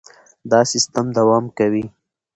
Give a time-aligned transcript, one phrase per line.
[0.51, 1.85] دا سیستم دوام کوي.